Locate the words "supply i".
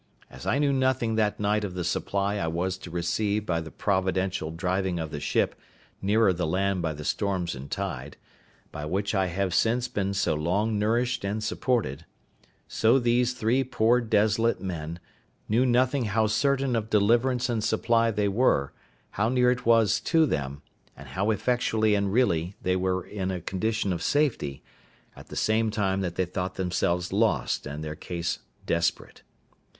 1.83-2.47